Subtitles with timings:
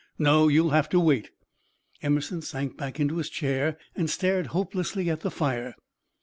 [0.17, 1.29] No, you'll have to wait."
[2.01, 5.75] Emerson sank back into his chair, and stared hopelessly at the fire.